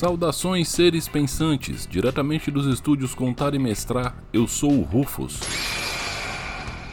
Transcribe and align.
Saudações 0.00 0.70
seres 0.70 1.06
pensantes, 1.06 1.86
diretamente 1.86 2.50
dos 2.50 2.64
estúdios 2.64 3.14
Contar 3.14 3.52
e 3.52 3.58
Mestrar, 3.58 4.16
eu 4.32 4.48
sou 4.48 4.72
o 4.72 4.80
Rufus. 4.80 5.40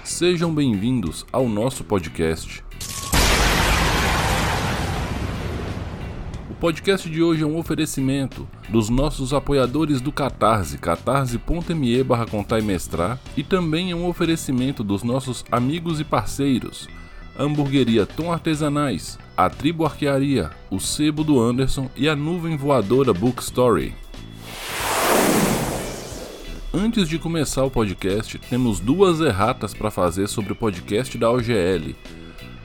Sejam 0.03 0.53
bem-vindos 0.53 1.25
ao 1.31 1.47
nosso 1.47 1.85
podcast. 1.85 2.65
O 6.49 6.53
podcast 6.55 7.09
de 7.09 7.23
hoje 7.23 7.43
é 7.43 7.45
um 7.45 7.57
oferecimento 7.57 8.45
dos 8.67 8.89
nossos 8.89 9.33
apoiadores 9.33 10.01
do 10.01 10.11
Catarse, 10.11 10.77
catarse.me 10.77 12.03
barra 12.03 12.25
e 12.25 13.39
e 13.39 13.43
também 13.45 13.91
é 13.91 13.95
um 13.95 14.05
oferecimento 14.05 14.83
dos 14.83 15.01
nossos 15.01 15.45
amigos 15.49 16.01
e 16.01 16.03
parceiros, 16.03 16.89
Hamburgueria 17.39 18.05
Tom 18.05 18.31
Artesanais, 18.33 19.19
a 19.35 19.47
Tribo 19.47 19.85
Arquearia, 19.85 20.49
o 20.71 20.79
Sebo 20.79 21.23
do 21.23 21.39
Anderson 21.39 21.87
e 21.95 22.09
a 22.09 22.15
Nuvem 22.15 22.57
Voadora 22.57 23.13
Bookstory. 23.13 23.93
Antes 26.73 27.07
de 27.07 27.19
começar 27.19 27.63
o 27.63 27.69
podcast, 27.69 28.39
temos 28.39 28.79
duas 28.79 29.21
erratas 29.21 29.73
para 29.73 29.91
fazer 29.91 30.27
sobre 30.27 30.53
o 30.53 30.55
podcast 30.55 31.15
da 31.17 31.29
OGL. 31.29 31.95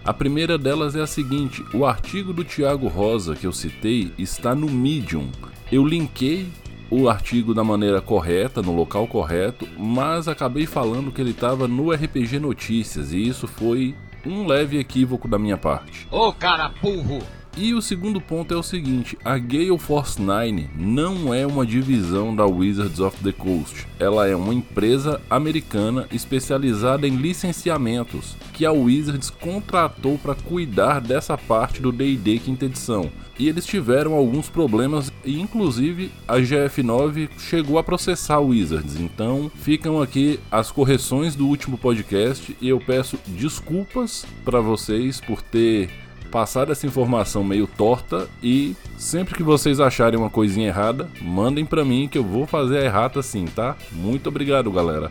A 0.05 0.15
primeira 0.15 0.57
delas 0.57 0.97
é 0.97 1.01
a 1.01 1.07
seguinte: 1.07 1.63
o 1.75 1.85
artigo 1.85 2.33
do 2.33 2.43
Tiago 2.43 2.89
Rosa 2.89 3.37
que 3.37 3.47
eu 3.47 3.52
citei 3.52 4.11
está 4.16 4.55
no 4.55 4.71
Medium. 4.71 5.30
Eu 5.71 5.85
linkei 5.87 6.49
o 6.91 7.09
artigo 7.09 7.55
da 7.55 7.63
maneira 7.63 8.01
correta, 8.01 8.61
no 8.61 8.75
local 8.75 9.07
correto, 9.07 9.66
mas 9.79 10.29
acabei 10.29 10.66
falando 10.66 11.13
que 11.13 11.21
ele 11.21 11.30
estava 11.30 11.69
no 11.69 11.91
RPG 11.91 12.39
Notícias 12.39 13.13
e 13.13 13.27
isso 13.27 13.46
foi 13.46 13.95
um 14.24 14.46
leve 14.46 14.78
equívoco 14.78 15.28
da 15.28 15.38
minha 15.38 15.56
parte. 15.56 16.06
Ô 16.10 16.32
cara 16.32 16.70
burro! 16.80 17.23
E 17.55 17.75
o 17.75 17.83
segundo 17.83 18.19
ponto 18.19 18.55
é 18.55 18.57
o 18.57 18.63
seguinte: 18.63 19.19
a 19.23 19.37
Gale 19.37 19.79
Force 19.79 20.21
9 20.21 20.71
não 20.75 21.35
é 21.35 21.47
uma 21.47 21.67
divisão 21.67 22.35
da 22.35 22.47
Wizards 22.47 22.99
of 22.99 23.23
the 23.23 23.31
Coast. 23.33 23.87
Ela 23.99 24.27
é 24.27 24.35
uma 24.35 24.55
empresa 24.55 25.21
americana 25.29 26.07
especializada 26.11 27.07
em 27.07 27.17
licenciamentos 27.17 28.37
que 28.55 28.65
a 28.65 28.73
Wizards 28.73 29.29
contratou 29.29 30.17
para 30.17 30.35
cuidar 30.35 31.01
dessa 31.01 31.37
parte 31.37 31.83
do 31.83 31.93
D&D 31.93 32.39
quinta 32.39 32.65
edição. 32.65 33.11
E 33.39 33.49
eles 33.49 33.67
tiveram 33.67 34.15
alguns 34.15 34.49
problemas 34.49 35.13
e 35.25 35.41
inclusive 35.41 36.11
a 36.27 36.37
GF9 36.37 37.29
chegou 37.39 37.79
a 37.79 37.83
processar 37.85 38.37
a 38.37 38.41
Wizards. 38.41 38.99
Então, 38.99 39.51
ficam 39.55 40.01
aqui 40.01 40.41
as 40.51 40.71
correções 40.71 41.35
do 41.35 41.47
último 41.47 41.77
podcast 41.77 42.57
e 42.61 42.69
eu 42.69 42.80
peço 42.80 43.19
desculpas 43.27 44.25
para 44.45 44.61
vocês 44.61 45.21
por 45.21 45.43
ter 45.43 45.91
passar 46.33 46.71
essa 46.71 46.87
informação 46.87 47.45
meio 47.45 47.66
torta 47.66 48.27
e 48.43 48.75
sempre 48.97 49.35
que 49.35 49.43
vocês 49.43 49.79
acharem 49.79 50.19
uma 50.19 50.30
coisinha 50.30 50.69
errada, 50.69 51.09
mandem 51.21 51.66
para 51.66 51.85
mim 51.85 52.09
que 52.09 52.16
eu 52.16 52.24
vou 52.24 52.47
fazer 52.47 52.79
a 52.79 52.85
errata 52.85 53.23
sim, 53.23 53.45
tá? 53.45 53.77
Muito 53.93 54.30
obrigado, 54.30 54.73
galera. 54.73 55.11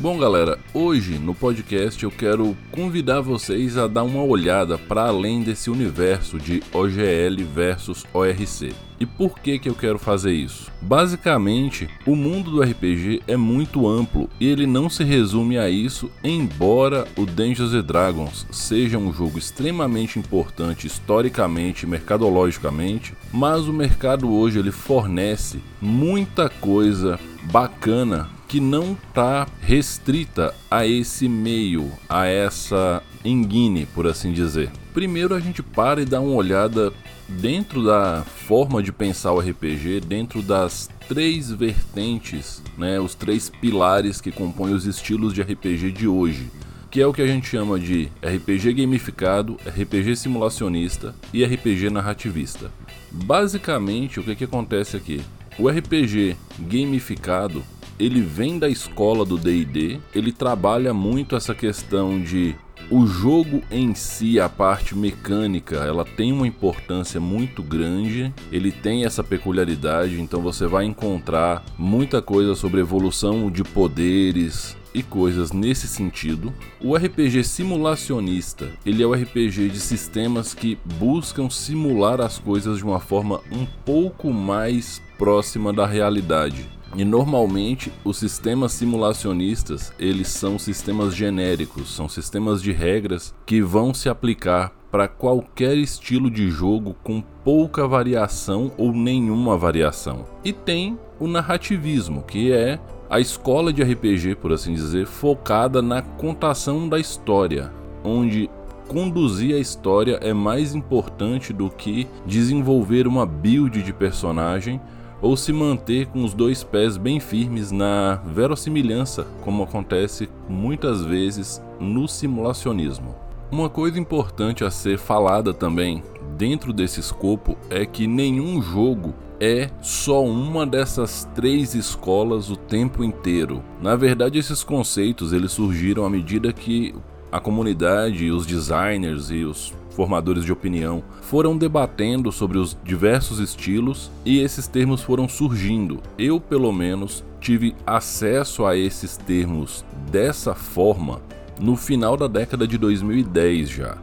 Bom, 0.00 0.16
galera, 0.18 0.58
hoje 0.72 1.18
no 1.18 1.34
podcast 1.34 2.02
eu 2.02 2.10
quero 2.10 2.56
convidar 2.70 3.20
vocês 3.20 3.76
a 3.76 3.86
dar 3.86 4.02
uma 4.02 4.22
olhada 4.22 4.78
para 4.78 5.02
além 5.02 5.42
desse 5.42 5.68
universo 5.68 6.38
de 6.38 6.62
OGL 6.72 7.44
versus 7.44 8.06
ORC. 8.14 8.72
E 8.98 9.04
por 9.04 9.38
que 9.38 9.58
que 9.58 9.68
eu 9.68 9.74
quero 9.74 9.98
fazer 9.98 10.32
isso? 10.32 10.72
Basicamente, 10.80 11.86
o 12.06 12.16
mundo 12.16 12.50
do 12.50 12.62
RPG 12.62 13.24
é 13.28 13.36
muito 13.36 13.86
amplo 13.86 14.30
e 14.40 14.46
ele 14.46 14.66
não 14.66 14.88
se 14.88 15.04
resume 15.04 15.58
a 15.58 15.68
isso, 15.68 16.10
embora 16.24 17.06
o 17.14 17.26
Dungeons 17.26 17.72
Dragons 17.84 18.46
seja 18.50 18.96
um 18.96 19.12
jogo 19.12 19.38
extremamente 19.38 20.18
importante 20.18 20.86
historicamente 20.86 21.84
e 21.84 21.88
mercadologicamente, 21.88 23.14
mas 23.30 23.68
o 23.68 23.72
mercado 23.72 24.32
hoje 24.32 24.60
ele 24.60 24.72
fornece 24.72 25.60
muita 25.78 26.48
coisa 26.48 27.20
bacana 27.52 28.39
que 28.50 28.58
não 28.58 28.94
está 28.94 29.46
restrita 29.60 30.52
a 30.68 30.84
esse 30.84 31.28
meio, 31.28 31.88
a 32.08 32.26
essa 32.26 33.00
enguine, 33.24 33.86
por 33.86 34.08
assim 34.08 34.32
dizer. 34.32 34.72
Primeiro 34.92 35.36
a 35.36 35.38
gente 35.38 35.62
para 35.62 36.02
e 36.02 36.04
dá 36.04 36.20
uma 36.20 36.34
olhada 36.34 36.92
dentro 37.28 37.84
da 37.84 38.24
forma 38.24 38.82
de 38.82 38.90
pensar 38.90 39.32
o 39.32 39.38
RPG, 39.38 40.00
dentro 40.00 40.42
das 40.42 40.90
três 41.06 41.48
vertentes, 41.52 42.60
né, 42.76 42.98
os 42.98 43.14
três 43.14 43.48
pilares 43.48 44.20
que 44.20 44.32
compõem 44.32 44.74
os 44.74 44.84
estilos 44.84 45.32
de 45.32 45.42
RPG 45.42 45.92
de 45.92 46.08
hoje, 46.08 46.50
que 46.90 47.00
é 47.00 47.06
o 47.06 47.12
que 47.12 47.22
a 47.22 47.28
gente 47.28 47.46
chama 47.46 47.78
de 47.78 48.08
RPG 48.20 48.72
gamificado, 48.72 49.60
RPG 49.64 50.16
simulacionista 50.16 51.14
e 51.32 51.44
RPG 51.44 51.88
narrativista. 51.88 52.68
Basicamente, 53.12 54.18
o 54.18 54.24
que, 54.24 54.34
que 54.34 54.44
acontece 54.44 54.96
aqui? 54.96 55.20
O 55.56 55.68
RPG 55.68 56.36
gamificado 56.58 57.62
ele 58.00 58.22
vem 58.22 58.58
da 58.58 58.68
escola 58.68 59.24
do 59.24 59.36
D&D, 59.36 60.00
ele 60.14 60.32
trabalha 60.32 60.94
muito 60.94 61.36
essa 61.36 61.54
questão 61.54 62.20
de 62.20 62.56
o 62.90 63.06
jogo 63.06 63.62
em 63.70 63.94
si, 63.94 64.40
a 64.40 64.48
parte 64.48 64.96
mecânica, 64.96 65.76
ela 65.76 66.04
tem 66.04 66.32
uma 66.32 66.46
importância 66.46 67.20
muito 67.20 67.62
grande. 67.62 68.34
Ele 68.50 68.72
tem 68.72 69.04
essa 69.04 69.22
peculiaridade, 69.22 70.20
então 70.20 70.40
você 70.40 70.66
vai 70.66 70.86
encontrar 70.86 71.62
muita 71.78 72.20
coisa 72.20 72.56
sobre 72.56 72.80
evolução 72.80 73.48
de 73.48 73.62
poderes, 73.62 74.76
e 74.94 75.02
coisas 75.02 75.52
nesse 75.52 75.86
sentido. 75.86 76.52
O 76.80 76.96
RPG 76.96 77.44
simulacionista, 77.44 78.70
ele 78.84 79.02
é 79.02 79.06
o 79.06 79.12
RPG 79.12 79.68
de 79.68 79.80
sistemas 79.80 80.54
que 80.54 80.78
buscam 80.98 81.48
simular 81.48 82.20
as 82.20 82.38
coisas 82.38 82.78
de 82.78 82.84
uma 82.84 83.00
forma 83.00 83.40
um 83.52 83.66
pouco 83.84 84.32
mais 84.32 85.00
próxima 85.16 85.72
da 85.72 85.86
realidade. 85.86 86.66
E 86.94 87.04
normalmente 87.04 87.92
os 88.04 88.18
sistemas 88.18 88.72
simulacionistas, 88.72 89.92
eles 89.98 90.28
são 90.28 90.58
sistemas 90.58 91.14
genéricos, 91.14 91.94
são 91.94 92.08
sistemas 92.08 92.60
de 92.60 92.72
regras 92.72 93.34
que 93.46 93.62
vão 93.62 93.94
se 93.94 94.08
aplicar 94.08 94.72
para 94.90 95.06
qualquer 95.06 95.76
estilo 95.76 96.28
de 96.28 96.50
jogo 96.50 96.96
com 97.04 97.22
pouca 97.44 97.86
variação 97.86 98.72
ou 98.76 98.92
nenhuma 98.92 99.56
variação. 99.56 100.26
E 100.44 100.52
tem 100.52 100.98
o 101.20 101.28
narrativismo, 101.28 102.22
que 102.22 102.50
é 102.50 102.80
a 103.08 103.20
escola 103.20 103.72
de 103.72 103.82
RPG, 103.82 104.36
por 104.36 104.52
assim 104.52 104.74
dizer, 104.74 105.06
focada 105.06 105.80
na 105.80 106.02
contação 106.02 106.88
da 106.88 106.98
história, 106.98 107.72
onde 108.02 108.50
conduzir 108.88 109.54
a 109.54 109.58
história 109.58 110.18
é 110.20 110.32
mais 110.32 110.74
importante 110.74 111.52
do 111.52 111.70
que 111.70 112.08
desenvolver 112.26 113.06
uma 113.06 113.24
build 113.24 113.82
de 113.84 113.92
personagem 113.92 114.80
ou 115.22 115.36
se 115.36 115.52
manter 115.52 116.06
com 116.06 116.24
os 116.24 116.34
dois 116.34 116.62
pés 116.62 116.96
bem 116.96 117.20
firmes 117.20 117.70
na 117.70 118.16
verossimilhança, 118.24 119.26
como 119.42 119.62
acontece 119.62 120.28
muitas 120.48 121.02
vezes 121.04 121.62
no 121.78 122.08
simulacionismo. 122.08 123.14
Uma 123.50 123.68
coisa 123.68 123.98
importante 123.98 124.64
a 124.64 124.70
ser 124.70 124.98
falada 124.98 125.52
também 125.52 126.02
dentro 126.36 126.72
desse 126.72 127.00
escopo 127.00 127.56
é 127.68 127.84
que 127.84 128.06
nenhum 128.06 128.62
jogo 128.62 129.14
é 129.40 129.70
só 129.82 130.24
uma 130.24 130.66
dessas 130.66 131.28
três 131.34 131.74
escolas 131.74 132.50
o 132.50 132.56
tempo 132.56 133.02
inteiro. 133.02 133.62
Na 133.80 133.96
verdade, 133.96 134.38
esses 134.38 134.62
conceitos 134.62 135.32
eles 135.32 135.52
surgiram 135.52 136.04
à 136.04 136.10
medida 136.10 136.52
que 136.52 136.94
a 137.32 137.40
comunidade, 137.40 138.30
os 138.30 138.46
designers 138.46 139.30
e 139.30 139.44
os 139.44 139.74
formadores 139.90 140.44
de 140.44 140.52
opinião 140.52 141.02
foram 141.22 141.56
debatendo 141.56 142.32
sobre 142.32 142.58
os 142.58 142.76
diversos 142.84 143.38
estilos 143.38 144.10
e 144.24 144.38
esses 144.38 144.66
termos 144.66 145.02
foram 145.02 145.28
surgindo. 145.28 146.00
Eu, 146.18 146.40
pelo 146.40 146.72
menos, 146.72 147.24
tive 147.40 147.74
acesso 147.86 148.64
a 148.66 148.76
esses 148.76 149.16
termos 149.16 149.84
dessa 150.10 150.54
forma 150.54 151.20
no 151.60 151.76
final 151.76 152.16
da 152.16 152.26
década 152.26 152.66
de 152.66 152.78
2010 152.78 153.68
já. 153.68 153.98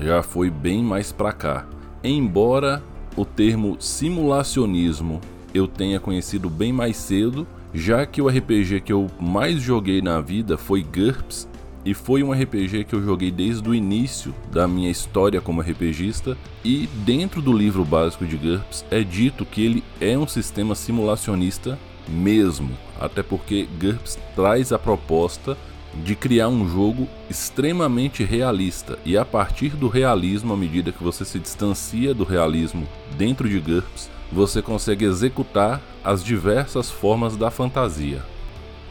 Já 0.00 0.22
foi 0.22 0.48
bem 0.50 0.82
mais 0.82 1.10
para 1.10 1.32
cá. 1.32 1.66
Embora 2.02 2.82
o 3.16 3.24
termo 3.24 3.76
simulacionismo 3.80 5.20
eu 5.52 5.66
tenha 5.66 5.98
conhecido 5.98 6.48
bem 6.48 6.72
mais 6.72 6.96
cedo, 6.96 7.46
já 7.74 8.06
que 8.06 8.22
o 8.22 8.28
RPG 8.28 8.80
que 8.80 8.92
eu 8.92 9.08
mais 9.18 9.60
joguei 9.60 10.00
na 10.00 10.20
vida 10.20 10.56
foi 10.56 10.82
GURPS 10.82 11.48
e 11.84 11.94
foi 11.94 12.22
um 12.22 12.32
RPG 12.32 12.84
que 12.84 12.94
eu 12.94 13.02
joguei 13.02 13.30
desde 13.30 13.68
o 13.68 13.74
início 13.74 14.34
da 14.52 14.68
minha 14.68 14.90
história 14.90 15.40
como 15.40 15.60
RPGista. 15.60 16.36
E 16.64 16.86
dentro 17.04 17.40
do 17.40 17.52
livro 17.52 17.84
básico 17.84 18.26
de 18.26 18.36
GURPS 18.36 18.84
é 18.90 19.02
dito 19.02 19.46
que 19.46 19.64
ele 19.64 19.84
é 20.00 20.16
um 20.16 20.26
sistema 20.26 20.74
simulacionista 20.74 21.78
mesmo, 22.08 22.70
até 23.00 23.22
porque 23.22 23.68
GURPS 23.80 24.18
traz 24.34 24.72
a 24.72 24.78
proposta 24.78 25.56
de 26.04 26.14
criar 26.14 26.48
um 26.48 26.68
jogo 26.68 27.08
extremamente 27.28 28.22
realista 28.22 28.98
e 29.04 29.16
a 29.18 29.24
partir 29.24 29.70
do 29.70 29.88
realismo, 29.88 30.52
à 30.52 30.56
medida 30.56 30.92
que 30.92 31.02
você 31.02 31.24
se 31.24 31.38
distancia 31.38 32.14
do 32.14 32.24
realismo 32.24 32.86
dentro 33.16 33.48
de 33.48 33.58
GURPS, 33.58 34.08
você 34.30 34.62
consegue 34.62 35.04
executar 35.04 35.80
as 36.04 36.22
diversas 36.22 36.90
formas 36.90 37.36
da 37.36 37.50
fantasia. 37.50 38.22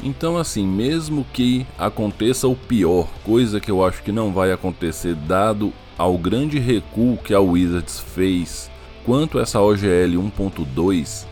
Então, 0.02 0.38
assim, 0.38 0.66
mesmo 0.66 1.26
que 1.34 1.66
aconteça 1.78 2.48
o 2.48 2.56
pior, 2.56 3.08
coisa 3.24 3.60
que 3.60 3.70
eu 3.70 3.84
acho 3.86 4.02
que 4.02 4.12
não 4.12 4.32
vai 4.32 4.52
acontecer, 4.52 5.14
dado 5.14 5.74
ao 5.98 6.18
grande 6.18 6.58
recuo 6.58 7.18
que 7.18 7.34
a 7.34 7.40
Wizards 7.40 8.00
fez 8.00 8.70
Quanto 9.10 9.40
essa 9.40 9.60
OGL 9.60 10.22
1.2, 10.38 11.26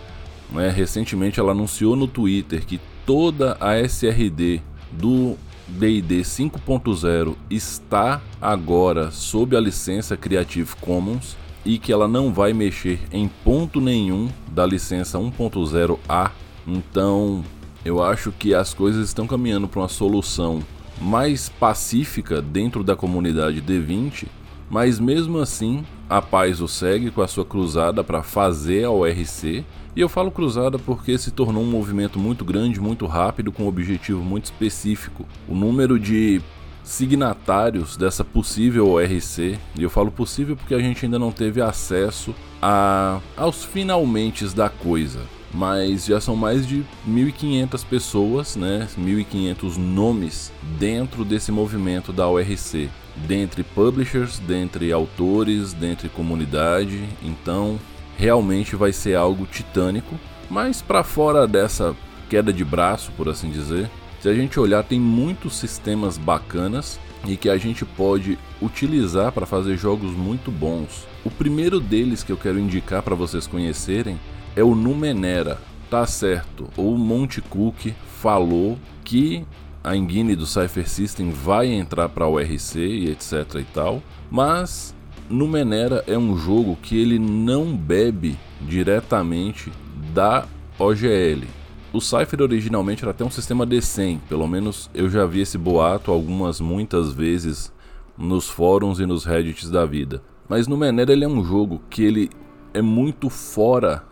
né, 0.52 0.70
recentemente 0.70 1.40
ela 1.40 1.52
anunciou 1.52 1.96
no 1.96 2.08
Twitter 2.08 2.66
que 2.66 2.80
toda 3.06 3.56
a 3.60 3.80
SRD 3.80 4.62
do 4.92 5.38
D&D 5.68 6.22
5.0 6.22 7.36
está 7.50 8.20
agora 8.42 9.12
sob 9.12 9.56
a 9.56 9.60
licença 9.60 10.18
Creative 10.18 10.76
Commons 10.78 11.38
e 11.64 11.78
que 11.78 11.92
ela 11.92 12.08
não 12.08 12.34
vai 12.34 12.52
mexer 12.52 13.00
em 13.12 13.28
ponto 13.28 13.80
nenhum 13.80 14.28
da 14.50 14.66
licença 14.66 15.20
1.0A. 15.20 16.32
Então, 16.66 17.44
eu 17.88 18.04
acho 18.04 18.32
que 18.32 18.54
as 18.54 18.74
coisas 18.74 19.08
estão 19.08 19.26
caminhando 19.26 19.68
para 19.68 19.80
uma 19.82 19.88
solução 19.88 20.62
mais 21.02 21.48
pacífica 21.48 22.42
dentro 22.42 22.84
da 22.84 22.96
comunidade 22.96 23.62
D20, 23.62 24.28
mas 24.70 25.00
mesmo 25.00 25.40
assim 25.40 25.86
a 26.10 26.22
paz 26.22 26.60
o 26.60 26.68
segue 26.68 27.10
com 27.10 27.22
a 27.22 27.28
sua 27.28 27.46
cruzada 27.46 28.04
para 28.04 28.24
fazer 28.24 28.84
a 28.84 28.92
ORC. 28.92 29.64
E 29.96 30.02
eu 30.02 30.10
falo 30.10 30.30
cruzada 30.32 30.78
porque 30.78 31.18
se 31.18 31.32
tornou 31.32 31.64
um 31.64 31.70
movimento 31.70 32.20
muito 32.20 32.44
grande, 32.44 32.80
muito 32.80 33.06
rápido, 33.06 33.52
com 33.52 33.64
um 33.64 33.68
objetivo 33.68 34.22
muito 34.22 34.46
específico. 34.46 35.26
O 35.48 35.56
número 35.56 35.98
de 35.98 36.42
signatários 36.84 37.98
dessa 37.98 38.24
possível 38.24 38.90
ORC, 38.90 39.58
e 39.78 39.84
eu 39.84 39.90
falo 39.90 40.12
possível 40.12 40.56
porque 40.56 40.74
a 40.74 40.80
gente 40.80 41.06
ainda 41.06 41.20
não 41.20 41.32
teve 41.32 41.62
acesso 41.62 42.34
a, 42.62 43.20
aos 43.36 43.64
finalmente 43.64 44.46
da 44.56 44.70
coisa, 44.70 45.22
mas 45.54 46.06
já 46.06 46.20
são 46.20 46.36
mais 46.36 46.68
de 46.68 46.84
1.500 47.08 47.86
pessoas, 47.86 48.56
né, 48.56 48.88
1.500 48.98 49.78
nomes 49.78 50.52
dentro 50.78 51.24
desse 51.24 51.52
movimento 51.52 52.12
da 52.12 52.28
ORC, 52.28 52.90
dentre 53.16 53.64
publishers, 53.64 54.40
dentre 54.40 54.92
autores, 54.92 55.74
dentre 55.74 56.10
comunidade, 56.10 57.08
então 57.22 57.80
realmente 58.18 58.76
vai 58.76 58.92
ser 58.92 59.16
algo 59.16 59.46
titânico, 59.46 60.20
mas 60.50 60.82
para 60.82 61.04
fora 61.04 61.48
dessa 61.48 61.96
queda 62.30 62.52
de 62.52 62.66
braço, 62.66 63.12
por 63.16 63.30
assim 63.30 63.50
dizer, 63.50 63.90
se 64.20 64.28
a 64.28 64.34
gente 64.34 64.60
olhar, 64.60 64.84
tem 64.84 65.00
muitos 65.00 65.56
sistemas 65.56 66.18
bacanas 66.18 67.00
e 67.26 67.38
que 67.38 67.50
a 67.50 67.58
gente 67.58 67.86
pode 67.86 68.38
utilizar 68.62 69.32
para 69.32 69.46
fazer 69.46 69.78
jogos 69.78 70.12
muito 70.12 70.52
bons. 70.52 71.08
O 71.24 71.30
primeiro 71.30 71.80
deles 71.80 72.24
que 72.24 72.32
eu 72.32 72.38
quero 72.38 72.60
indicar 72.60 73.02
para 73.02 73.16
vocês 73.16 73.46
conhecerem 73.46 74.20
é 74.58 74.64
o 74.64 74.74
Numenera. 74.74 75.60
Tá 75.88 76.06
certo, 76.08 76.68
o 76.76 76.98
Monte 76.98 77.42
Cook 77.42 77.94
falou 78.20 78.78
que 79.06 79.46
a 79.84 79.96
engine 79.96 80.36
do 80.36 80.48
Cypher 80.48 80.90
System 80.90 81.30
vai 81.30 81.68
entrar 81.68 82.10
para 82.10 82.28
o 82.28 82.40
RC 82.40 82.80
e 82.80 83.10
etc 83.10 83.56
e 83.60 83.64
tal, 83.64 84.02
mas 84.30 84.96
Numenera 85.30 86.04
é 86.08 86.18
um 86.18 86.36
jogo 86.36 86.76
que 86.82 87.00
ele 87.00 87.20
não 87.20 87.78
bebe 87.78 88.36
diretamente 88.60 89.72
da 90.14 90.46
OGL. 90.80 91.46
O 91.94 92.02
Cypher 92.02 92.42
originalmente 92.42 93.04
era 93.04 93.12
até 93.12 93.24
um 93.24 93.32
sistema 93.32 93.66
D100, 93.66 94.20
pelo 94.28 94.48
menos 94.48 94.90
eu 94.94 95.08
já 95.08 95.26
vi 95.26 95.42
esse 95.42 95.58
boato 95.58 96.12
algumas, 96.12 96.60
muitas 96.60 97.14
vezes 97.14 97.72
nos 98.18 98.50
fóruns 98.50 99.00
e 99.00 99.06
nos 99.06 99.24
reddits 99.24 99.70
da 99.70 99.86
vida. 99.86 100.22
Mas 100.50 100.68
no 100.68 100.76
Menera 100.76 101.14
ele 101.14 101.24
é 101.24 101.28
um 101.30 101.46
jogo 101.46 101.80
que 101.90 102.04
ele 102.04 102.30
é 102.74 102.82
muito 102.82 103.30
fora 103.30 104.04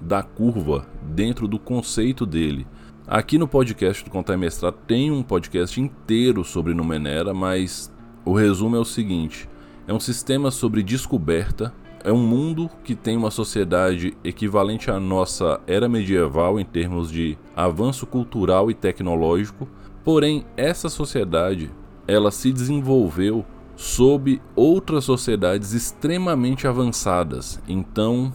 da 0.00 0.22
curva 0.22 0.86
dentro 1.02 1.46
do 1.46 1.58
conceito 1.58 2.24
dele. 2.24 2.66
Aqui 3.06 3.38
no 3.38 3.46
podcast 3.46 4.04
do 4.04 4.10
Contar 4.10 4.36
Mestrar 4.36 4.72
tem 4.72 5.10
um 5.10 5.22
podcast 5.22 5.80
inteiro 5.80 6.44
sobre 6.44 6.74
Numenera, 6.74 7.34
mas 7.34 7.92
o 8.24 8.32
resumo 8.32 8.76
é 8.76 8.78
o 8.78 8.84
seguinte: 8.84 9.48
é 9.86 9.92
um 9.92 10.00
sistema 10.00 10.50
sobre 10.50 10.82
descoberta 10.82 11.72
é 12.04 12.12
um 12.12 12.18
mundo 12.18 12.70
que 12.84 12.94
tem 12.94 13.16
uma 13.16 13.30
sociedade 13.30 14.14
equivalente 14.22 14.90
à 14.90 15.00
nossa 15.00 15.58
era 15.66 15.88
medieval 15.88 16.60
em 16.60 16.64
termos 16.64 17.10
de 17.10 17.38
avanço 17.56 18.06
cultural 18.06 18.70
e 18.70 18.74
tecnológico, 18.74 19.66
porém 20.04 20.44
essa 20.54 20.90
sociedade 20.90 21.70
ela 22.06 22.30
se 22.30 22.52
desenvolveu 22.52 23.42
sob 23.74 24.38
outras 24.54 25.04
sociedades 25.04 25.72
extremamente 25.72 26.68
avançadas. 26.68 27.58
Então, 27.66 28.30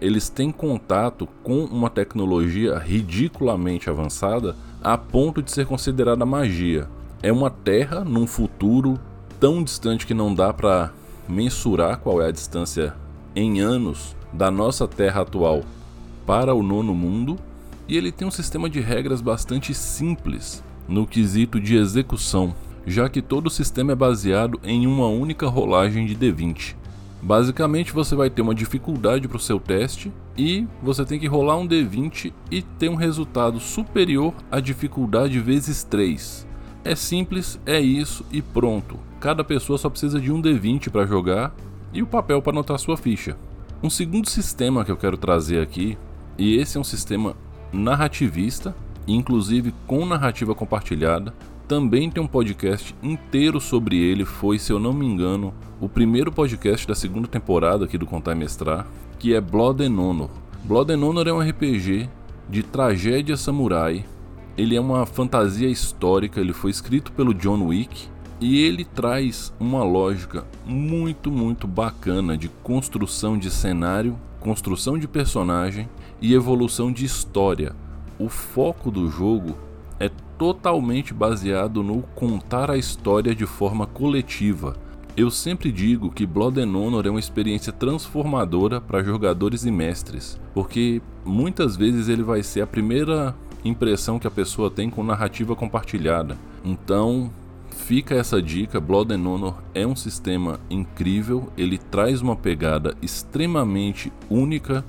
eles 0.00 0.28
têm 0.28 0.50
contato 0.50 1.28
com 1.42 1.64
uma 1.64 1.88
tecnologia 1.90 2.78
ridiculamente 2.78 3.88
avançada 3.88 4.54
a 4.82 4.96
ponto 4.96 5.42
de 5.42 5.50
ser 5.50 5.66
considerada 5.66 6.26
magia. 6.26 6.88
É 7.22 7.32
uma 7.32 7.50
terra 7.50 8.04
num 8.04 8.26
futuro 8.26 8.98
tão 9.40 9.62
distante 9.62 10.06
que 10.06 10.14
não 10.14 10.34
dá 10.34 10.52
para 10.52 10.92
mensurar 11.28 11.98
qual 11.98 12.22
é 12.22 12.28
a 12.28 12.32
distância 12.32 12.94
em 13.34 13.60
anos 13.60 14.16
da 14.32 14.50
nossa 14.50 14.86
Terra 14.86 15.22
atual 15.22 15.62
para 16.26 16.54
o 16.54 16.62
nono 16.62 16.94
mundo, 16.94 17.38
e 17.88 17.96
ele 17.96 18.10
tem 18.10 18.26
um 18.26 18.32
sistema 18.32 18.68
de 18.68 18.80
regras 18.80 19.20
bastante 19.20 19.72
simples 19.72 20.62
no 20.88 21.06
quesito 21.06 21.60
de 21.60 21.76
execução, 21.76 22.54
já 22.86 23.08
que 23.08 23.22
todo 23.22 23.46
o 23.46 23.50
sistema 23.50 23.92
é 23.92 23.94
baseado 23.94 24.60
em 24.64 24.86
uma 24.86 25.06
única 25.06 25.46
rolagem 25.46 26.04
de 26.04 26.16
D20. 26.16 26.74
Basicamente, 27.22 27.92
você 27.92 28.14
vai 28.14 28.30
ter 28.30 28.42
uma 28.42 28.54
dificuldade 28.54 29.26
para 29.26 29.36
o 29.36 29.40
seu 29.40 29.58
teste 29.58 30.12
e 30.36 30.66
você 30.82 31.04
tem 31.04 31.18
que 31.18 31.26
rolar 31.26 31.56
um 31.56 31.66
D20 31.66 32.32
e 32.50 32.62
ter 32.62 32.88
um 32.88 32.94
resultado 32.94 33.58
superior 33.58 34.34
à 34.50 34.60
dificuldade 34.60 35.40
vezes 35.40 35.82
3. 35.82 36.46
É 36.84 36.94
simples, 36.94 37.58
é 37.66 37.80
isso 37.80 38.24
e 38.30 38.40
pronto. 38.40 38.98
Cada 39.18 39.42
pessoa 39.42 39.78
só 39.78 39.90
precisa 39.90 40.20
de 40.20 40.30
um 40.30 40.40
D20 40.40 40.90
para 40.90 41.06
jogar 41.06 41.52
e 41.92 42.02
o 42.02 42.06
papel 42.06 42.40
para 42.40 42.52
anotar 42.52 42.78
sua 42.78 42.96
ficha. 42.96 43.36
Um 43.82 43.90
segundo 43.90 44.28
sistema 44.28 44.84
que 44.84 44.92
eu 44.92 44.96
quero 44.96 45.16
trazer 45.16 45.60
aqui, 45.60 45.98
e 46.38 46.56
esse 46.56 46.76
é 46.76 46.80
um 46.80 46.84
sistema 46.84 47.34
narrativista, 47.72 48.74
inclusive 49.06 49.74
com 49.86 50.06
narrativa 50.06 50.54
compartilhada. 50.54 51.34
Também 51.68 52.08
tem 52.08 52.22
um 52.22 52.28
podcast 52.28 52.94
inteiro 53.02 53.60
sobre 53.60 53.96
ele, 53.96 54.24
foi, 54.24 54.56
se 54.56 54.72
eu 54.72 54.78
não 54.78 54.92
me 54.92 55.04
engano, 55.04 55.52
o 55.80 55.88
primeiro 55.88 56.30
podcast 56.30 56.86
da 56.86 56.94
segunda 56.94 57.26
temporada 57.26 57.84
aqui 57.84 57.98
do 57.98 58.06
Contar 58.06 58.32
e 58.32 58.34
Mestrar, 58.36 58.86
que 59.18 59.34
é 59.34 59.40
Blood 59.40 59.82
and 59.82 60.00
Honor. 60.00 60.30
Blood 60.62 60.92
and 60.92 61.04
Honor 61.04 61.26
é 61.26 61.32
um 61.32 61.40
RPG 61.40 62.08
de 62.48 62.62
tragédia 62.62 63.36
samurai. 63.36 64.04
Ele 64.56 64.76
é 64.76 64.80
uma 64.80 65.04
fantasia 65.06 65.68
histórica, 65.68 66.40
ele 66.40 66.52
foi 66.52 66.70
escrito 66.70 67.10
pelo 67.10 67.34
John 67.34 67.66
Wick 67.66 68.06
e 68.40 68.62
ele 68.62 68.84
traz 68.84 69.52
uma 69.58 69.82
lógica 69.82 70.46
muito, 70.64 71.32
muito 71.32 71.66
bacana 71.66 72.38
de 72.38 72.48
construção 72.62 73.36
de 73.36 73.50
cenário, 73.50 74.16
construção 74.38 74.96
de 74.96 75.08
personagem 75.08 75.88
e 76.22 76.32
evolução 76.32 76.92
de 76.92 77.04
história. 77.04 77.74
O 78.20 78.28
foco 78.28 78.88
do 78.88 79.10
jogo 79.10 79.65
totalmente 80.38 81.14
baseado 81.14 81.82
no 81.82 82.02
contar 82.14 82.70
a 82.70 82.76
história 82.76 83.34
de 83.34 83.46
forma 83.46 83.86
coletiva. 83.86 84.76
Eu 85.16 85.30
sempre 85.30 85.72
digo 85.72 86.10
que 86.10 86.26
Blood 86.26 86.60
and 86.60 86.76
Honor 86.76 87.06
é 87.06 87.10
uma 87.10 87.20
experiência 87.20 87.72
transformadora 87.72 88.80
para 88.80 89.02
jogadores 89.02 89.64
e 89.64 89.70
mestres, 89.70 90.38
porque 90.52 91.00
muitas 91.24 91.76
vezes 91.76 92.08
ele 92.08 92.22
vai 92.22 92.42
ser 92.42 92.60
a 92.60 92.66
primeira 92.66 93.34
impressão 93.64 94.18
que 94.18 94.26
a 94.26 94.30
pessoa 94.30 94.70
tem 94.70 94.90
com 94.90 95.02
narrativa 95.02 95.56
compartilhada. 95.56 96.36
Então, 96.64 97.30
Fica 97.76 98.16
essa 98.16 98.42
dica, 98.42 98.80
Blood 98.80 99.14
and 99.14 99.28
Honor 99.28 99.54
é 99.72 99.86
um 99.86 99.94
sistema 99.94 100.58
incrível, 100.68 101.52
ele 101.56 101.78
traz 101.78 102.20
uma 102.20 102.34
pegada 102.34 102.96
extremamente 103.00 104.12
única 104.28 104.84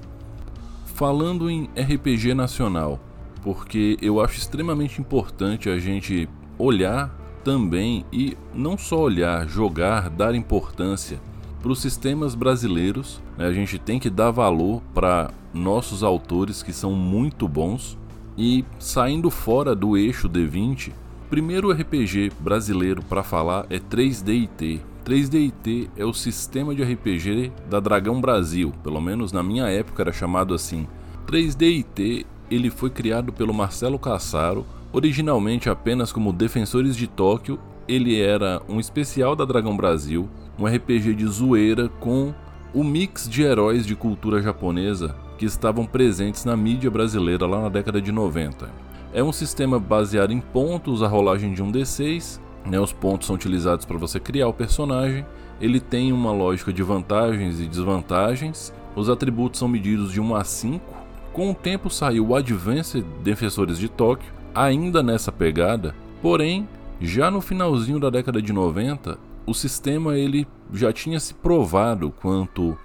falando 0.96 1.48
em 1.48 1.70
RPG 1.76 2.34
nacional, 2.34 3.00
porque 3.48 3.98
eu 4.02 4.20
acho 4.20 4.38
extremamente 4.38 5.00
importante 5.00 5.70
a 5.70 5.80
gente 5.80 6.28
olhar 6.60 7.18
também 7.46 8.06
e 8.12 8.36
não 8.54 8.78
só 8.78 9.00
olhar, 9.00 9.48
jogar, 9.48 10.10
dar 10.10 10.36
importância 10.36 11.18
para 11.62 11.72
os 11.72 11.80
sistemas 11.80 12.36
brasileiros. 12.36 13.22
Né? 13.38 13.48
A 13.48 13.54
gente 13.54 13.80
tem 13.80 14.00
que 14.00 14.10
dar 14.10 14.32
valor 14.32 14.82
para 14.94 15.32
nossos 15.54 16.04
autores 16.04 16.62
que 16.62 16.74
são 16.74 16.92
muito 16.92 17.48
bons 17.48 17.98
e 18.38 18.66
saindo 18.80 19.32
fora 19.32 19.74
do 19.74 19.96
eixo 19.96 20.28
D20 20.28 20.92
primeiro 21.30 21.72
RPG 21.72 22.34
brasileiro 22.42 23.02
para 23.02 23.24
falar 23.24 23.66
é 23.70 23.80
3DIT. 23.80 24.82
3DIT 25.06 25.90
é 25.96 26.04
o 26.04 26.12
sistema 26.12 26.76
de 26.76 26.84
RPG 26.84 27.54
da 27.70 27.80
Dragão 27.80 28.20
Brasil, 28.20 28.74
pelo 28.84 29.00
menos 29.00 29.32
na 29.32 29.42
minha 29.42 29.70
época 29.70 30.04
era 30.04 30.12
chamado 30.12 30.54
assim. 30.54 30.86
3DIT 31.26 32.26
ele 32.50 32.70
foi 32.70 32.90
criado 32.90 33.32
pelo 33.34 33.54
Marcelo 33.54 34.00
Cassaro, 34.00 34.66
originalmente 34.92 35.70
apenas 35.70 36.12
como 36.12 36.34
Defensores 36.34 36.96
de 36.96 37.08
Tóquio. 37.08 37.60
Ele 37.88 38.20
era 38.20 38.62
um 38.68 38.80
especial 38.80 39.36
da 39.36 39.46
Dragão 39.46 39.76
Brasil, 39.76 40.30
um 40.60 40.66
RPG 40.66 41.14
de 41.16 41.26
zoeira 41.26 41.90
com 42.00 42.34
o 42.74 42.84
mix 42.84 43.28
de 43.30 43.44
heróis 43.44 43.86
de 43.86 43.96
cultura 43.96 44.42
japonesa 44.42 45.16
que 45.38 45.46
estavam 45.46 45.86
presentes 45.86 46.44
na 46.44 46.58
mídia 46.58 46.90
brasileira 46.90 47.46
lá 47.46 47.62
na 47.62 47.70
década 47.70 48.02
de 48.02 48.12
90. 48.12 48.70
É 49.14 49.24
um 49.24 49.32
sistema 49.32 49.80
baseado 49.80 50.32
em 50.32 50.40
pontos, 50.40 51.02
a 51.02 51.08
rolagem 51.08 51.54
de 51.54 51.64
um 51.64 51.72
D6. 51.72 52.40
Né, 52.66 52.80
os 52.80 52.92
pontos 52.92 53.28
são 53.28 53.36
utilizados 53.36 53.86
para 53.86 53.98
você 53.98 54.20
criar 54.20 54.48
o 54.48 54.54
personagem. 54.54 55.26
Ele 55.62 55.80
tem 55.80 56.12
uma 56.12 56.32
lógica 56.32 56.74
de 56.74 56.84
vantagens 56.84 57.60
e 57.62 57.66
desvantagens. 57.66 58.74
Os 58.96 59.10
atributos 59.10 59.60
são 59.60 59.68
medidos 59.68 60.12
de 60.12 60.20
1 60.20 60.36
a 60.36 60.44
5. 60.44 61.07
Com 61.38 61.52
o 61.52 61.54
tempo 61.54 61.88
saiu 61.88 62.30
o 62.30 62.36
Advanced 62.36 63.06
Defensores 63.24 63.78
de 63.78 63.88
Tóquio, 63.88 64.34
ainda 64.56 65.04
nessa 65.04 65.32
pegada, 65.32 65.94
porém, 66.20 66.68
já 67.00 67.30
no 67.30 67.42
finalzinho 67.42 68.00
da 68.00 68.10
década 68.10 68.42
de 68.42 68.52
90, 68.52 69.20
o 69.46 69.54
sistema 69.54 70.18
ele 70.18 70.48
já 70.74 70.92
tinha 70.92 71.20
se 71.20 71.36
provado 71.36 72.10
quanto 72.10 72.76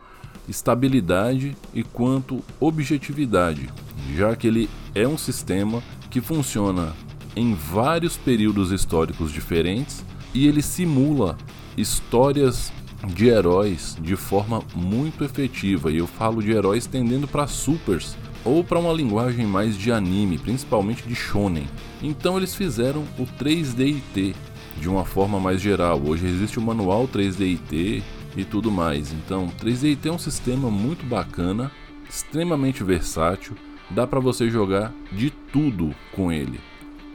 estabilidade 0.46 1.56
e 1.72 1.82
quanto 1.82 2.44
objetividade, 2.60 3.70
já 4.14 4.36
que 4.36 4.48
ele 4.48 4.68
é 4.94 5.08
um 5.08 5.16
sistema 5.16 5.82
que 6.10 6.20
funciona 6.20 6.92
em 7.34 7.54
vários 7.54 8.18
períodos 8.18 8.70
históricos 8.70 9.32
diferentes 9.32 10.04
e 10.34 10.46
ele 10.46 10.60
simula 10.60 11.38
histórias 11.74 12.70
de 13.06 13.28
heróis 13.28 13.96
de 13.98 14.14
forma 14.14 14.62
muito 14.74 15.24
efetiva. 15.24 15.90
E 15.90 15.96
eu 15.96 16.06
falo 16.06 16.42
de 16.42 16.52
heróis 16.52 16.86
tendendo 16.86 17.26
para 17.26 17.46
supers 17.46 18.14
ou 18.44 18.64
para 18.64 18.78
uma 18.78 18.92
linguagem 18.92 19.46
mais 19.46 19.76
de 19.76 19.92
anime, 19.92 20.38
principalmente 20.38 21.02
de 21.06 21.14
shonen. 21.14 21.66
Então 22.02 22.36
eles 22.36 22.54
fizeram 22.54 23.04
o 23.18 23.24
3DIT 23.24 24.34
de 24.80 24.88
uma 24.88 25.04
forma 25.04 25.38
mais 25.38 25.60
geral. 25.60 26.00
Hoje 26.04 26.26
existe 26.26 26.58
o 26.58 26.62
manual 26.62 27.06
3DIT 27.06 28.02
e 28.36 28.44
tudo 28.44 28.70
mais. 28.70 29.12
Então, 29.12 29.48
3DIT 29.60 30.06
é 30.06 30.12
um 30.12 30.18
sistema 30.18 30.70
muito 30.70 31.04
bacana, 31.04 31.70
extremamente 32.08 32.82
versátil, 32.82 33.56
dá 33.90 34.06
para 34.06 34.20
você 34.20 34.50
jogar 34.50 34.92
de 35.12 35.30
tudo 35.30 35.94
com 36.12 36.32
ele. 36.32 36.60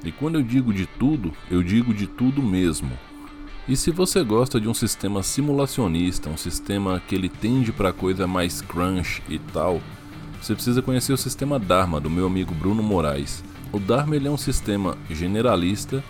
E 0.03 0.11
quando 0.11 0.35
eu 0.35 0.43
digo 0.43 0.73
de 0.73 0.85
tudo, 0.85 1.33
eu 1.49 1.63
digo 1.63 1.93
de 1.93 2.07
tudo 2.07 2.41
mesmo. 2.41 2.91
E 3.67 3.75
se 3.75 3.91
você 3.91 4.23
gosta 4.23 4.61
de 4.61 4.69
um 4.69 4.73
sistema 4.73 5.21
simulacionista, 5.21 6.29
um 6.29 6.37
sistema 6.37 7.01
que 7.05 7.13
ele 7.13 7.27
tende 7.27 7.73
para 7.73 7.91
coisa 7.91 8.25
mais 8.25 8.61
crunch 8.61 9.21
e 9.27 9.37
tal, 9.39 9.81
você 10.47 10.55
precisa 10.55 10.81
conhecer 10.81 11.11
o 11.11 11.17
sistema 11.17 11.59
Dharma 11.59 11.99
do 11.99 12.09
meu 12.09 12.25
amigo 12.25 12.53
Bruno 12.53 12.81
Moraes. 12.81 13.43
O 13.69 13.79
Dharma 13.79 14.15
ele 14.15 14.29
é 14.29 14.31
um 14.31 14.37
sistema 14.37 14.97
generalista, 15.09 16.01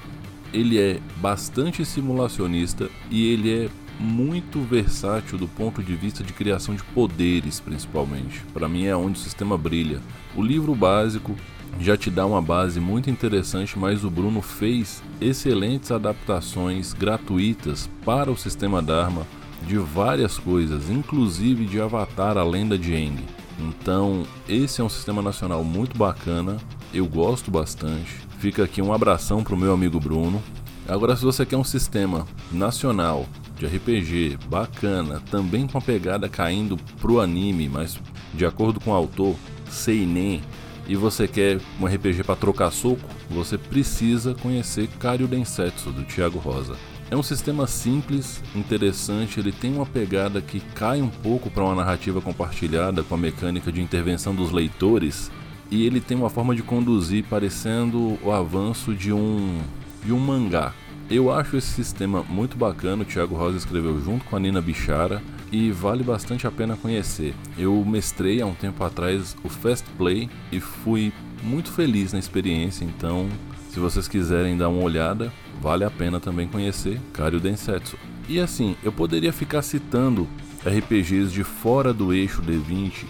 ele 0.53 0.77
é 0.79 0.99
bastante 1.19 1.83
simulacionista 1.83 2.87
e 3.09 3.33
ele 3.33 3.65
é 3.65 3.69
muito 3.99 4.61
versátil 4.61 5.39
do 5.39 5.47
ponto 5.47 5.81
de 5.81 5.95
vista 5.95 6.23
de 6.23 6.33
criação 6.33 6.75
de 6.75 6.83
poderes, 6.83 7.59
principalmente. 7.59 8.43
Para 8.53 8.69
mim 8.69 8.85
é 8.85 8.95
onde 8.95 9.19
o 9.19 9.23
sistema 9.23 9.57
brilha. 9.57 9.99
O 10.35 10.43
livro 10.43 10.75
básico 10.75 11.35
já 11.79 11.97
te 11.97 12.11
dá 12.11 12.23
uma 12.23 12.41
base 12.41 12.79
muito 12.79 13.09
interessante, 13.09 13.77
mas 13.77 14.03
o 14.03 14.11
Bruno 14.11 14.43
fez 14.43 15.01
excelentes 15.19 15.89
adaptações 15.89 16.93
gratuitas 16.93 17.89
para 18.05 18.31
o 18.31 18.37
sistema 18.37 18.83
Dharma 18.83 19.25
de 19.65 19.79
várias 19.79 20.37
coisas, 20.37 20.91
inclusive 20.91 21.65
de 21.65 21.81
Avatar, 21.81 22.37
a 22.37 22.43
lenda 22.43 22.77
de 22.77 22.93
Aang. 22.93 23.36
Então, 23.59 24.25
esse 24.47 24.81
é 24.81 24.83
um 24.83 24.89
sistema 24.89 25.21
nacional 25.21 25.63
muito 25.63 25.97
bacana, 25.97 26.57
eu 26.93 27.05
gosto 27.05 27.49
bastante. 27.49 28.27
Fica 28.39 28.63
aqui 28.63 28.81
um 28.81 28.93
abração 28.93 29.43
pro 29.43 29.57
meu 29.57 29.73
amigo 29.73 29.99
Bruno. 29.99 30.41
Agora, 30.87 31.15
se 31.15 31.25
você 31.25 31.45
quer 31.45 31.57
um 31.57 31.63
sistema 31.63 32.25
nacional 32.51 33.25
de 33.57 33.65
RPG 33.65 34.37
bacana, 34.47 35.21
também 35.31 35.67
com 35.67 35.77
a 35.77 35.81
pegada 35.81 36.29
caindo 36.29 36.77
pro 37.01 37.19
anime, 37.19 37.67
mas 37.67 37.99
de 38.33 38.45
acordo 38.45 38.79
com 38.79 38.91
o 38.91 38.95
autor, 38.95 39.35
Seinen, 39.69 40.41
e 40.87 40.95
você 40.95 41.27
quer 41.27 41.59
um 41.81 41.85
RPG 41.85 42.23
para 42.23 42.35
trocar 42.35 42.71
soco, 42.71 43.09
você 43.29 43.57
precisa 43.57 44.33
conhecer 44.35 44.87
Kario 44.99 45.27
Densetsu 45.27 45.91
do 45.91 46.05
Thiago 46.05 46.39
Rosa. 46.39 46.77
É 47.09 47.15
um 47.15 47.23
sistema 47.23 47.65
simples, 47.67 48.43
interessante, 48.53 49.39
ele 49.39 49.53
tem 49.53 49.73
uma 49.73 49.85
pegada 49.85 50.41
que 50.41 50.59
cai 50.59 51.01
um 51.01 51.07
pouco 51.07 51.49
para 51.49 51.63
uma 51.63 51.75
narrativa 51.75 52.19
compartilhada 52.19 53.01
com 53.01 53.15
a 53.15 53.17
mecânica 53.17 53.71
de 53.71 53.81
intervenção 53.81 54.35
dos 54.35 54.51
leitores, 54.51 55.31
e 55.71 55.85
ele 55.85 56.01
tem 56.01 56.17
uma 56.17 56.29
forma 56.29 56.53
de 56.53 56.61
conduzir 56.61 57.23
parecendo 57.29 58.19
o 58.21 58.31
avanço 58.31 58.93
de 58.93 59.13
um 59.13 59.61
de 60.03 60.11
um 60.11 60.19
mangá. 60.19 60.73
Eu 61.09 61.31
acho 61.31 61.55
esse 61.55 61.67
sistema 61.67 62.23
muito 62.23 62.57
bacana, 62.57 63.03
o 63.03 63.05
Thiago 63.05 63.35
Rosa 63.35 63.57
escreveu 63.57 64.01
junto 64.01 64.25
com 64.25 64.35
a 64.35 64.39
Nina 64.39 64.61
Bichara 64.61 65.23
e 65.49 65.71
vale 65.71 66.03
bastante 66.03 66.45
a 66.45 66.51
pena 66.51 66.75
conhecer. 66.75 67.33
Eu 67.57 67.83
mestrei 67.85 68.41
há 68.41 68.45
um 68.45 68.53
tempo 68.53 68.83
atrás 68.83 69.35
o 69.45 69.47
Fast 69.47 69.85
Play 69.97 70.29
e 70.51 70.59
fui 70.59 71.13
muito 71.41 71.71
feliz 71.71 72.11
na 72.11 72.19
experiência, 72.19 72.83
então 72.83 73.29
se 73.77 73.81
vocês 73.81 74.07
quiserem 74.07 74.57
dar 74.57 74.69
uma 74.69 74.81
olhada, 74.81 75.31
vale 75.61 75.83
a 75.83 75.91
pena 75.91 76.19
também 76.19 76.47
conhecer 76.47 76.99
Kario 77.13 77.39
Densetsu. 77.39 77.95
E 78.27 78.39
assim, 78.39 78.75
eu 78.83 78.91
poderia 78.91 79.31
ficar 79.31 79.61
citando 79.61 80.27
RPGs 80.65 81.31
de 81.31 81.43
fora 81.43 81.93
do 81.93 82.11
eixo 82.11 82.41
D20 82.41 83.05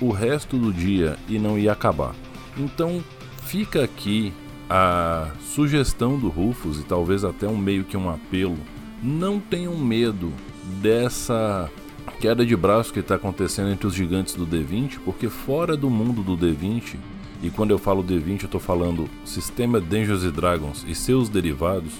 o 0.00 0.10
resto 0.10 0.56
do 0.56 0.72
dia 0.72 1.18
e 1.28 1.38
não 1.38 1.58
ia 1.58 1.70
acabar. 1.70 2.14
Então 2.56 3.04
fica 3.42 3.84
aqui 3.84 4.32
a 4.70 5.32
sugestão 5.54 6.18
do 6.18 6.30
Rufus 6.30 6.80
e 6.80 6.84
talvez 6.84 7.22
até 7.22 7.46
um 7.46 7.58
meio 7.58 7.84
que 7.84 7.94
um 7.94 8.08
apelo. 8.08 8.56
Não 9.02 9.38
tenham 9.38 9.76
medo 9.76 10.32
dessa 10.80 11.70
queda 12.20 12.46
de 12.46 12.56
braço 12.56 12.90
que 12.90 13.00
está 13.00 13.16
acontecendo 13.16 13.68
entre 13.68 13.86
os 13.86 13.92
gigantes 13.92 14.34
do 14.34 14.46
D20, 14.46 14.98
porque 15.04 15.28
fora 15.28 15.76
do 15.76 15.90
mundo 15.90 16.22
do 16.22 16.38
D20, 16.38 16.96
e 17.42 17.50
quando 17.50 17.70
eu 17.70 17.78
falo 17.78 18.02
D20 18.02 18.42
eu 18.42 18.46
estou 18.46 18.60
falando 18.60 19.08
sistema 19.24 19.80
Dungeons 19.80 20.22
Dragons 20.32 20.84
e 20.88 20.94
seus 20.94 21.28
derivados, 21.28 21.92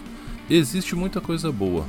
existe 0.49 0.95
muita 0.95 1.21
coisa 1.21 1.51
boa 1.53 1.85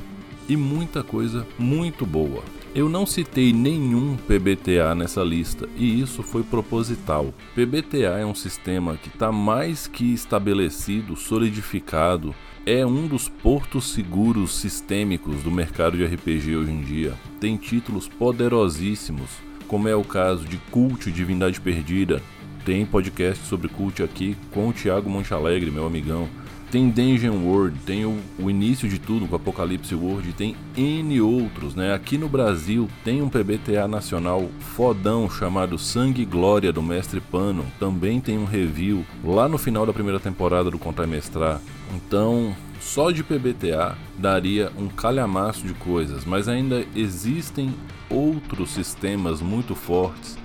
e 0.48 0.56
muita 0.56 1.02
coisa 1.02 1.46
muito 1.58 2.06
boa. 2.06 2.42
Eu 2.74 2.88
não 2.88 3.06
citei 3.06 3.52
nenhum 3.52 4.16
PBTA 4.16 4.94
nessa 4.94 5.22
lista 5.22 5.68
e 5.76 6.00
isso 6.00 6.22
foi 6.22 6.42
proposital. 6.42 7.32
PBTA 7.54 8.18
é 8.18 8.26
um 8.26 8.34
sistema 8.34 8.96
que 8.96 9.08
está 9.08 9.32
mais 9.32 9.86
que 9.86 10.12
estabelecido, 10.12 11.16
solidificado, 11.16 12.34
é 12.66 12.84
um 12.84 13.06
dos 13.06 13.28
portos 13.28 13.92
seguros 13.92 14.54
sistêmicos 14.56 15.42
do 15.42 15.50
mercado 15.50 15.96
de 15.96 16.04
RPG 16.04 16.56
hoje 16.56 16.70
em 16.70 16.82
dia. 16.82 17.14
Tem 17.40 17.56
títulos 17.56 18.06
poderosíssimos, 18.06 19.30
como 19.66 19.88
é 19.88 19.96
o 19.96 20.04
caso 20.04 20.44
de 20.44 20.58
Cult 20.70 21.10
Divindade 21.10 21.60
Perdida. 21.60 22.22
Tem 22.68 22.84
podcast 22.84 23.46
sobre 23.46 23.66
Cult 23.66 24.02
aqui 24.02 24.36
com 24.50 24.68
o 24.68 24.74
Thiago 24.74 25.08
Montalegre, 25.08 25.70
meu 25.70 25.86
amigão. 25.86 26.28
Tem 26.70 26.90
Dungeon 26.90 27.42
World, 27.46 27.78
tem 27.86 28.04
o, 28.04 28.18
o, 28.38 28.50
início 28.50 28.86
de 28.86 28.98
tudo 28.98 29.26
com 29.26 29.34
Apocalipse 29.34 29.94
World, 29.94 30.34
tem 30.34 30.54
N 30.76 31.18
outros, 31.22 31.74
né? 31.74 31.94
Aqui 31.94 32.18
no 32.18 32.28
Brasil 32.28 32.86
tem 33.02 33.22
um 33.22 33.30
PBTA 33.30 33.88
nacional 33.88 34.50
fodão 34.76 35.30
chamado 35.30 35.78
Sangue 35.78 36.20
e 36.20 36.26
Glória 36.26 36.70
do 36.70 36.82
Mestre 36.82 37.22
Pano, 37.22 37.64
também 37.80 38.20
tem 38.20 38.36
um 38.36 38.44
review 38.44 39.02
lá 39.24 39.48
no 39.48 39.56
final 39.56 39.86
da 39.86 39.92
primeira 39.94 40.20
temporada 40.20 40.70
do 40.70 40.78
Contar 40.78 41.06
Mestrar. 41.06 41.62
Então, 41.94 42.54
só 42.78 43.10
de 43.10 43.24
PBTA 43.24 43.96
daria 44.18 44.70
um 44.76 44.88
calhamaço 44.88 45.66
de 45.66 45.72
coisas, 45.72 46.26
mas 46.26 46.48
ainda 46.48 46.84
existem 46.94 47.74
outros 48.10 48.72
sistemas 48.72 49.40
muito 49.40 49.74
fortes. 49.74 50.36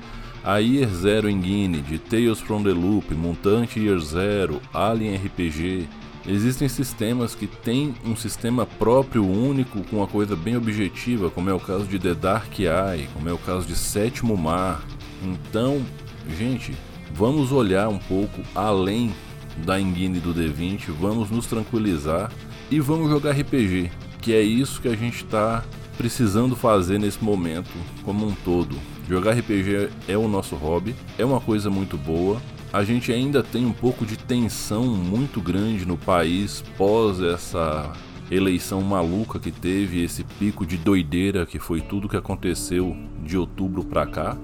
A 0.43 0.57
Year 0.57 0.89
Zero 0.89 1.29
Engine, 1.29 1.81
de 1.81 1.97
Tales 1.97 2.39
from 2.39 2.63
the 2.63 2.73
Loop, 2.73 3.13
Mutante 3.13 3.79
Year 3.79 3.99
Zero, 3.99 4.61
Alien 4.73 5.15
RPG, 5.15 5.87
Existem 6.25 6.69
sistemas 6.69 7.35
que 7.35 7.45
têm 7.45 7.93
um 8.05 8.15
sistema 8.15 8.65
próprio, 8.65 9.25
único, 9.25 9.83
com 9.83 9.97
uma 9.97 10.07
coisa 10.07 10.37
bem 10.37 10.55
objetiva, 10.55 11.29
como 11.29 11.49
é 11.49 11.53
o 11.53 11.59
caso 11.59 11.83
de 11.83 11.99
The 11.99 12.13
Dark 12.13 12.59
Eye, 12.59 13.09
como 13.13 13.27
é 13.27 13.33
o 13.33 13.37
caso 13.37 13.67
de 13.67 13.75
Sétimo 13.75 14.37
Mar. 14.37 14.81
Então, 15.21 15.81
gente, 16.39 16.73
vamos 17.13 17.51
olhar 17.51 17.89
um 17.89 17.99
pouco 17.99 18.41
além 18.55 19.13
da 19.65 19.79
engine 19.79 20.21
do 20.21 20.33
D20, 20.33 20.91
vamos 20.97 21.29
nos 21.29 21.45
tranquilizar 21.45 22.31
e 22.71 22.79
vamos 22.79 23.09
jogar 23.09 23.31
RPG, 23.31 23.91
que 24.21 24.33
é 24.33 24.41
isso 24.41 24.81
que 24.81 24.87
a 24.87 24.95
gente 24.95 25.25
está 25.25 25.61
precisando 25.97 26.55
fazer 26.55 26.99
nesse 26.99 27.21
momento 27.21 27.69
como 28.05 28.25
um 28.25 28.33
todo. 28.45 28.77
Jogar 29.07 29.33
RPG 29.33 29.89
é 30.07 30.17
o 30.17 30.27
nosso 30.27 30.55
hobby, 30.55 30.95
é 31.17 31.25
uma 31.25 31.41
coisa 31.41 31.69
muito 31.69 31.97
boa, 31.97 32.41
a 32.73 32.83
gente 32.83 33.11
ainda 33.11 33.43
tem 33.43 33.65
um 33.65 33.71
pouco 33.71 34.03
de 34.05 34.17
tensão 34.17 34.85
muito 34.85 35.39
grande 35.39 35.85
no 35.85 35.95
país 35.95 36.63
pós 36.75 37.21
essa 37.21 37.93
eleição 38.31 38.81
maluca 38.81 39.39
que 39.39 39.51
teve, 39.51 40.03
esse 40.03 40.23
pico 40.23 40.65
de 40.65 40.77
doideira 40.77 41.45
que 41.45 41.59
foi 41.59 41.81
tudo 41.81 42.09
que 42.09 42.17
aconteceu 42.17 42.97
de 43.23 43.37
outubro 43.37 43.83
para 43.83 44.07
cá. 44.07 44.37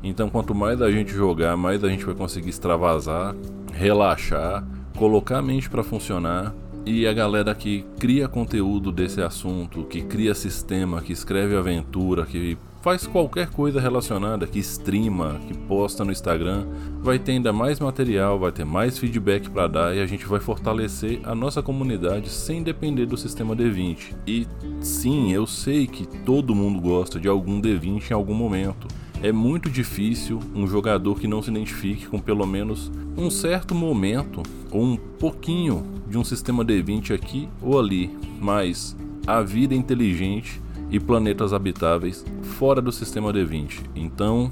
Então, 0.00 0.30
quanto 0.30 0.54
mais 0.54 0.80
a 0.80 0.90
gente 0.90 1.12
jogar, 1.12 1.56
mais 1.56 1.82
a 1.82 1.88
gente 1.88 2.04
vai 2.04 2.14
conseguir 2.14 2.50
extravasar, 2.50 3.34
relaxar, 3.72 4.64
colocar 4.96 5.38
a 5.38 5.42
mente 5.42 5.68
para 5.68 5.82
funcionar. 5.82 6.54
E 6.84 7.06
a 7.06 7.12
galera 7.12 7.54
que 7.54 7.84
cria 7.98 8.28
conteúdo 8.28 8.92
desse 8.92 9.22
assunto, 9.22 9.84
que 9.84 10.02
cria 10.02 10.34
sistema, 10.34 11.00
que 11.00 11.12
escreve 11.12 11.56
aventura, 11.56 12.26
que 12.26 12.58
faz 12.82 13.06
qualquer 13.06 13.48
coisa 13.48 13.80
relacionada, 13.80 14.44
que 14.44 14.58
streama, 14.58 15.40
que 15.46 15.56
posta 15.56 16.04
no 16.04 16.10
Instagram, 16.10 16.66
vai 17.00 17.16
ter 17.16 17.32
ainda 17.32 17.52
mais 17.52 17.78
material, 17.78 18.40
vai 18.40 18.50
ter 18.50 18.64
mais 18.64 18.98
feedback 18.98 19.48
para 19.48 19.68
dar 19.68 19.96
e 19.96 20.00
a 20.00 20.06
gente 20.06 20.26
vai 20.26 20.40
fortalecer 20.40 21.20
a 21.22 21.32
nossa 21.32 21.62
comunidade 21.62 22.28
sem 22.28 22.60
depender 22.60 23.06
do 23.06 23.16
sistema 23.16 23.54
D20. 23.54 24.14
E 24.26 24.48
sim, 24.80 25.32
eu 25.32 25.46
sei 25.46 25.86
que 25.86 26.04
todo 26.06 26.56
mundo 26.56 26.80
gosta 26.80 27.20
de 27.20 27.28
algum 27.28 27.60
D20 27.60 28.10
em 28.10 28.14
algum 28.14 28.34
momento. 28.34 28.88
É 29.22 29.30
muito 29.30 29.70
difícil 29.70 30.40
um 30.52 30.66
jogador 30.66 31.20
que 31.20 31.28
não 31.28 31.40
se 31.40 31.50
identifique 31.50 32.08
com 32.08 32.18
pelo 32.18 32.44
menos 32.44 32.90
um 33.16 33.30
certo 33.30 33.76
momento 33.76 34.42
ou 34.72 34.82
um 34.82 34.96
pouquinho 34.96 35.84
de 36.08 36.18
um 36.18 36.24
sistema 36.24 36.64
D20 36.64 37.14
aqui 37.14 37.48
ou 37.62 37.78
ali, 37.78 38.10
mas 38.40 38.96
a 39.24 39.40
vida 39.40 39.72
inteligente 39.72 40.60
e 40.92 41.00
planetas 41.00 41.54
habitáveis 41.54 42.24
fora 42.42 42.82
do 42.82 42.92
sistema 42.92 43.32
D20. 43.32 43.80
Então, 43.96 44.50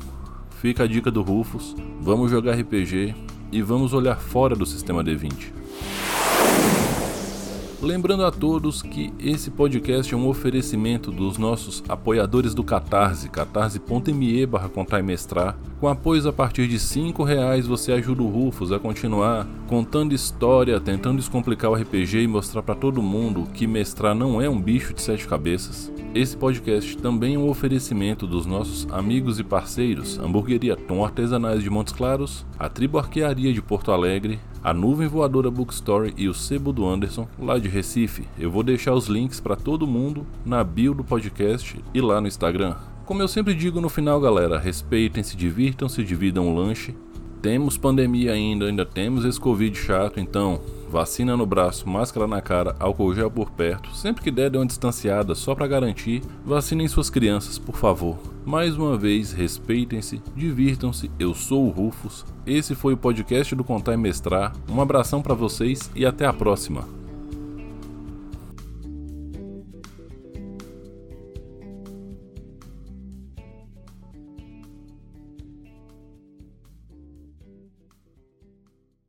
fica 0.59 0.85
a 0.85 0.87
dica 0.87 1.11
do 1.11 1.23
Rufus, 1.23 1.77
vamos 2.01 2.31
jogar 2.31 2.59
RPG 2.59 3.15
e 3.53 3.63
vamos 3.63 3.93
olhar 3.93 4.19
fora 4.19 4.57
do 4.57 4.65
sistema 4.65 5.05
D20. 5.05 5.60
Lembrando 7.83 8.27
a 8.27 8.31
todos 8.31 8.83
que 8.83 9.11
esse 9.19 9.51
podcast 9.51 10.13
é 10.13 10.17
um 10.17 10.29
oferecimento 10.29 11.11
dos 11.11 11.39
nossos 11.39 11.83
apoiadores 11.89 12.53
do 12.53 12.63
Catarse, 12.63 13.31
catarse.me 13.31 14.45
barra 14.45 14.69
Com 15.81 15.89
apoios 15.89 16.27
a 16.27 16.33
partir 16.33 16.69
de 16.69 16.77
R$ 16.77 17.25
reais 17.25 17.67
você 17.67 17.93
ajuda 17.93 18.23
o 18.23 18.29
Rufus 18.29 18.71
a 18.71 18.79
continuar 18.79 19.49
contando 19.67 20.15
história, 20.15 20.79
tentando 20.79 21.17
descomplicar 21.17 21.71
o 21.71 21.75
RPG 21.75 22.19
e 22.19 22.27
mostrar 22.27 22.63
para 22.63 22.75
todo 22.75 23.01
mundo 23.01 23.49
que 23.55 23.67
mestrar 23.67 24.15
não 24.15 24.43
é 24.43 24.49
um 24.49 24.61
bicho 24.61 24.93
de 24.93 25.01
sete 25.01 25.27
cabeças. 25.27 25.91
Esse 26.15 26.37
podcast 26.37 26.99
também 26.99 27.37
é 27.37 27.39
um 27.39 27.49
oferecimento 27.49 28.27
dos 28.27 28.45
nossos 28.45 28.87
amigos 28.93 29.39
e 29.39 29.45
parceiros 29.45 30.19
Hamburgueria 30.19 30.77
Tom 30.77 31.03
Artesanais 31.03 31.63
de 31.63 31.71
Montes 31.71 31.95
Claros, 31.95 32.45
a 32.59 32.69
Tribo 32.69 32.99
Arquearia 32.99 33.55
de 33.55 33.63
Porto 33.63 33.91
Alegre, 33.91 34.39
a 34.63 34.75
Nuvem 34.75 35.09
Voadora 35.09 35.51
Bookstore 35.51 36.13
e 36.17 36.29
o 36.29 36.35
Sebo 36.35 36.73
do 36.73 36.87
Anderson, 36.87 37.27
lá 37.39 37.59
de 37.59 37.69
Recife. 37.69 38.29
Eu 38.39 38.51
vou 38.51 38.63
deixar 38.63 38.95
os 38.95 39.07
links 39.07 39.41
para 39.41 39.57
todo 39.57 39.87
mundo 39.87 40.27
na 40.45 40.63
bio 40.63 40.95
do 40.95 41.03
podcast 41.03 41.83
e 41.95 42.01
lá 42.01 42.21
no 42.21 42.29
Instagram. 42.29 42.77
Como 43.07 43.23
eu 43.23 43.29
sempre 43.29 43.55
digo 43.55 43.81
no 43.81 43.89
final, 43.89 44.21
galera, 44.21 44.59
respeitem-se, 44.59 45.37
divirtam-se, 45.37 46.05
dividam 46.05 46.49
o 46.49 46.55
lanche. 46.55 46.95
Temos 47.43 47.79
pandemia 47.79 48.33
ainda, 48.33 48.67
ainda 48.67 48.85
temos 48.85 49.25
esse 49.25 49.41
Covid 49.41 49.77
chato, 49.77 50.21
então 50.21 50.61
vacina 50.91 51.37
no 51.37 51.47
braço, 51.47 51.89
máscara 51.89 52.27
na 52.27 52.43
cara, 52.43 52.77
álcool 52.79 53.15
gel 53.15 53.31
por 53.31 53.51
perto. 53.51 53.95
Sempre 53.95 54.23
que 54.23 54.31
der, 54.31 54.51
dê 54.51 54.59
uma 54.59 54.67
distanciada 54.67 55.35
só 55.35 55.55
para 55.55 55.67
garantir. 55.67 56.23
Vacinem 56.45 56.87
suas 56.87 57.09
crianças, 57.09 57.59
por 57.59 57.77
favor. 57.77 58.19
Mais 58.45 58.77
uma 58.77 58.97
vez, 58.99 59.33
respeitem-se, 59.33 60.21
divirtam-se. 60.37 61.11
Eu 61.19 61.35
sou 61.35 61.67
o 61.67 61.71
Rufus. 61.71 62.27
Esse 62.47 62.75
foi 62.75 62.93
o 62.93 62.99
podcast 62.99 63.55
do 63.55 63.65
Contar 63.65 63.95
e 63.95 63.97
Mestrar. 63.97 64.53
Um 64.69 64.81
abração 64.81 65.23
para 65.23 65.35
vocês 65.35 65.91
e 65.95 66.05
até 66.05 66.27
a 66.27 66.33
próxima. 66.33 67.00